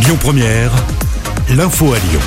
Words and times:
Lyon 0.00 0.16
Première, 0.20 0.72
l'info 1.50 1.92
à 1.92 1.98
Lyon. 1.98 2.20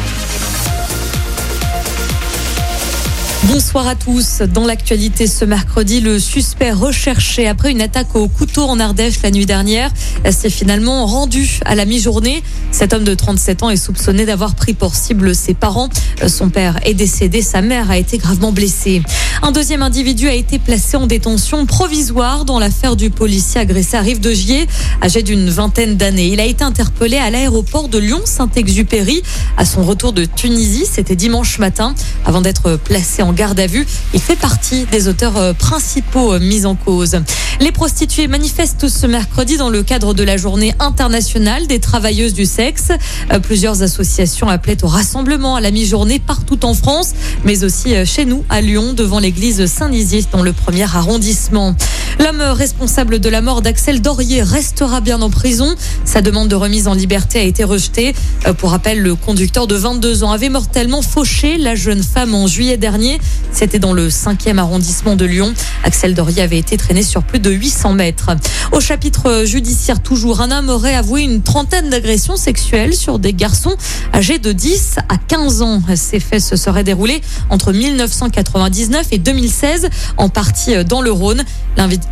Bonsoir 3.46 3.88
à 3.88 3.96
tous. 3.96 4.42
Dans 4.42 4.66
l'actualité 4.66 5.26
ce 5.26 5.46
mercredi, 5.46 6.00
le 6.00 6.20
suspect 6.20 6.72
recherché 6.72 7.48
après 7.48 7.72
une 7.72 7.82
attaque 7.82 8.16
au 8.16 8.28
couteau 8.28 8.64
en 8.64 8.80
Ardèche 8.80 9.22
la 9.24 9.32
nuit 9.32 9.46
dernière 9.46 9.90
s'est 10.30 10.50
finalement 10.50 11.06
rendu 11.06 11.60
à 11.66 11.76
la 11.76 11.86
mi-journée. 11.86 12.44
Cet 12.72 12.94
homme 12.94 13.04
de 13.04 13.16
37 13.16 13.64
ans 13.64 13.70
est 13.70 13.78
soupçonné 13.78 14.26
d'avoir 14.26 14.54
pris 14.56 14.74
pour 14.74 14.94
cible 14.94 15.34
ses 15.34 15.54
parents. 15.54 15.90
Son 16.28 16.50
père 16.50 16.80
est 16.86 16.94
décédé, 16.94 17.42
sa 17.42 17.62
mère 17.62 17.90
a 17.90 17.98
été 17.98 18.18
gravement 18.18 18.52
blessée. 18.52 19.02
Un 19.44 19.52
deuxième 19.52 19.82
individu 19.82 20.28
a 20.28 20.36
été 20.36 20.60
placé 20.60 20.98
en 20.98 21.08
détention 21.08 21.66
provisoire 21.66 22.46
dans 22.46 22.60
l'affaire 22.60 22.96
du 22.96 23.10
policier 23.10 23.60
agressé 23.60 23.98
à 23.98 24.02
Rive-de-Gier, 24.02 24.68
âgé 25.02 25.24
d'une 25.24 25.50
vingtaine 25.50 25.98
d'années. 25.98 26.28
Il 26.28 26.40
a 26.40 26.46
été 26.46 26.64
interpellé 26.64 27.18
à 27.18 27.32
l'aéroport 27.32 27.90
de 27.90 27.98
Lyon-Saint-Exupéry 27.98 29.24
à 29.58 29.66
son 29.66 29.84
retour 29.84 30.14
de 30.14 30.26
Tunisie. 30.26 30.86
C'était 30.90 31.16
dimanche 31.16 31.58
matin 31.58 31.96
avant 32.24 32.42
d'être 32.42 32.76
placé 32.76 33.24
en 33.24 33.34
garde 33.34 33.60
à 33.60 33.66
vue. 33.66 33.88
Il 34.14 34.20
fait 34.22 34.36
partie 34.36 34.86
des 34.92 35.08
auteurs 35.08 35.38
euh, 35.38 35.54
principaux 35.54 36.34
euh, 36.34 36.40
mis 36.40 36.68
en 36.68 36.76
cause. 36.76 37.20
Les 37.60 37.72
prostituées 37.72 38.28
manifestent 38.28 38.90
ce 38.90 39.08
mercredi 39.08 39.58
dans 39.58 39.70
le 39.70 39.82
cadre 39.82 40.14
de 40.14 40.24
la 40.24 40.38
journée 40.38 40.74
internationale 40.80 41.66
des 41.66 41.80
travailleuses 41.80 42.34
du 42.34 42.46
sexe. 42.46 42.90
Euh, 43.32 43.40
plusieurs 43.40 43.82
associations 43.82 44.50
appelaient 44.50 44.84
au 44.84 44.88
rassemblement 44.88 45.56
à 45.56 45.62
la 45.62 45.72
mi-journée 45.72 46.20
partout 46.20 46.64
en 46.64 46.76
France, 46.76 47.14
mais 47.44 47.64
aussi 47.64 47.96
chez 48.06 48.26
nous 48.26 48.44
à 48.50 48.62
Lyon 48.62 48.94
devant 48.94 49.20
l'église 49.32 49.66
Saint-Nizier 49.66 50.26
dans 50.34 50.44
le 50.44 50.52
premier 50.52 50.84
arrondissement. 50.84 51.74
L'homme 52.20 52.42
responsable 52.42 53.20
de 53.20 53.30
la 53.30 53.42
mort 53.42 53.62
d'Axel 53.62 54.02
Dorier 54.02 54.44
restera 54.44 55.02
bien 55.02 55.22
en 55.22 55.30
prison. 55.30 55.76
Sa 56.06 56.22
demande 56.22 56.50
de 56.50 56.56
remise 56.56 56.88
en 56.88 56.94
liberté 56.94 57.40
a 57.40 57.44
été 57.44 57.64
rejetée. 57.64 58.14
Pour 58.58 58.72
rappel, 58.72 59.00
le 59.00 59.16
conducteur 59.16 59.68
de 59.68 59.76
22 59.76 60.24
ans 60.24 60.32
avait 60.32 60.50
mortellement 60.50 61.02
fauché 61.02 61.58
la 61.58 61.76
jeune 61.76 62.04
femme 62.04 62.36
en 62.36 62.48
juillet 62.48 62.78
dernier. 62.78 63.20
C'était 63.52 63.80
dans 63.80 63.94
le 63.94 64.10
5e 64.10 64.58
arrondissement 64.58 65.16
de 65.16 65.26
Lyon. 65.26 65.54
Axel 65.84 66.14
Dorier 66.14 66.42
avait 66.42 66.58
été 66.58 66.78
traîné 66.78 67.04
sur 67.04 67.24
plus 67.24 67.40
de 67.40 67.50
800 67.50 67.94
mètres. 67.94 68.32
Au 68.72 68.80
chapitre 68.80 69.44
judiciaire, 69.46 70.02
toujours, 70.02 70.42
un 70.42 70.52
homme 70.52 70.70
aurait 70.70 70.96
avoué 70.96 71.22
une 71.22 71.42
trentaine 71.42 71.90
d'agressions 71.90 72.38
sexuelles 72.38 72.94
sur 72.94 73.20
des 73.20 73.34
garçons 73.34 73.76
âgés 74.14 74.40
de 74.40 74.52
10 74.52 74.98
à 75.10 75.18
15 75.18 75.62
ans. 75.62 75.82
Ces 75.96 76.20
faits 76.20 76.42
se 76.42 76.56
seraient 76.56 76.84
déroulés 76.84 77.22
entre 77.50 77.72
1999 77.74 79.08
et 79.12 79.18
2016, 79.18 79.90
en 80.18 80.30
partie 80.30 80.84
dans 80.86 81.02
le 81.02 81.12
Rhône. 81.12 81.44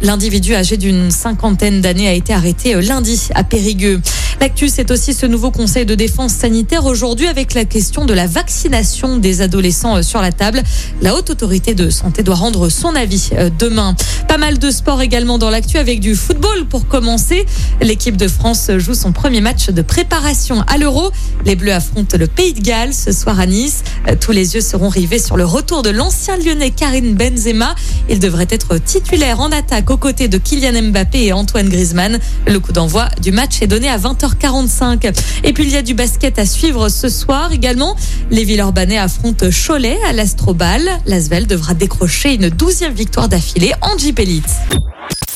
L'individu 0.02 0.56
âgé 0.56 0.78
d'une 0.78 1.12
cinquantaine 1.12 1.82
d'années 1.82 2.08
a 2.08 2.14
été 2.14 2.34
arrêté 2.34 2.74
lundi 2.82 3.30
à 3.36 3.44
Périgueux. 3.44 4.02
L'actu, 4.42 4.70
c'est 4.70 4.90
aussi 4.90 5.14
ce 5.14 5.26
nouveau 5.26 5.52
conseil 5.52 5.86
de 5.86 5.96
défense 5.96 6.32
sanitaire 6.32 6.86
aujourd'hui 6.86 7.28
avec 7.28 7.54
la 7.54 7.66
question 7.66 8.06
de 8.06 8.14
la 8.14 8.26
vaccination 8.26 9.18
des 9.18 9.42
adolescents 9.42 9.98
euh, 9.98 10.02
sur 10.02 10.22
la 10.22 10.32
table. 10.32 10.64
La 11.02 11.14
haute 11.14 11.30
autorité 11.30 11.74
de 11.76 11.90
santé 11.90 12.24
doit 12.24 12.36
rendre 12.36 12.70
son 12.70 12.96
avis 12.96 13.32
euh, 13.34 13.50
demain. 13.60 13.96
Pas 14.30 14.38
mal 14.38 14.58
de 14.58 14.72
sport 14.72 15.02
également 15.02 15.40
dans 15.40 15.50
l'actu 15.50 15.78
avec 15.78 16.00
du 16.00 16.16
football 16.16 16.66
pour 16.70 16.88
commencer. 16.88 17.46
L'équipe 17.82 18.16
de 18.16 18.30
France 18.30 18.72
joue 18.78 18.94
son 18.94 19.12
premier 19.12 19.42
match 19.42 19.72
de 19.72 19.82
préparation 19.82 20.62
à 20.68 20.78
l'Euro. 20.78 21.12
Les 21.46 21.58
Bleus 21.58 21.74
affrontent 21.74 22.18
le 22.18 22.28
Pays 22.28 22.54
de 22.54 22.62
Galles 22.62 22.94
ce 22.94 23.12
soir 23.12 23.42
à 23.42 23.46
Nice. 23.46 23.84
Euh, 24.08 24.16
tous 24.18 24.32
les 24.32 24.56
yeux 24.56 24.62
seront 24.62 24.90
rivés 24.90 25.20
sur 25.20 25.36
le 25.36 25.44
retour 25.44 25.82
de 25.82 25.90
l'ancien 25.90 26.38
lyonnais 26.38 26.72
Karim 26.72 27.14
Benzema. 27.14 27.76
Il 28.08 28.20
devrait 28.20 28.48
être 28.50 28.78
titulaire 28.78 29.42
en 29.42 29.52
attaque 29.52 29.90
aux 29.90 29.98
côtés 29.98 30.30
de 30.30 30.38
Kylian 30.38 30.82
Mbappé 30.92 31.26
et 31.26 31.34
Antoine 31.34 31.68
Griezmann. 31.68 32.20
Le 32.48 32.60
coup 32.62 32.72
d'envoi 32.72 33.10
du 33.22 33.34
match 33.34 33.62
est 33.62 33.68
donné 33.68 33.90
à 33.90 33.98
20h 33.98 34.29
45 34.38 35.06
Et 35.44 35.54
puis 35.54 35.64
il 35.64 35.70
y 35.70 35.78
a 35.78 35.82
du 35.82 35.94
basket 35.94 36.40
à 36.40 36.46
suivre 36.46 36.90
ce 36.90 37.10
soir 37.10 37.52
également. 37.52 37.96
Les 38.32 38.44
Villeurbanais 38.44 38.98
affrontent 38.98 39.48
Cholet 39.50 39.98
à 40.08 40.14
l'Astrobal. 40.14 40.82
L'Asvel 41.06 41.48
devra 41.48 41.74
décrocher 41.74 42.36
une 42.36 42.50
douzième 42.50 42.94
victoire 42.94 43.30
d'affilée 43.30 43.74
en 43.82 43.98
Jeep 43.98 44.20
Elite. 44.20 44.50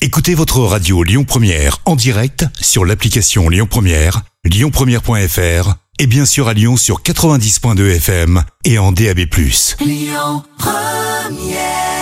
Écoutez 0.02 0.36
votre 0.36 0.60
radio 0.60 1.04
Lyon 1.04 1.24
Première 1.24 1.80
en 1.86 1.96
direct 1.96 2.46
sur 2.60 2.84
l'application 2.84 3.48
Lyon 3.50 3.68
Première, 3.70 4.22
lyonpremière.fr 4.44 5.76
et 6.00 6.08
bien 6.08 6.26
sûr 6.26 6.48
à 6.48 6.54
Lyon 6.54 6.76
sur 6.76 7.02
90.2 7.02 7.96
FM 7.96 8.44
et 8.66 8.78
en 8.80 8.92
DAB+. 8.92 9.20
Lyon 9.80 10.44
Première 10.58 11.93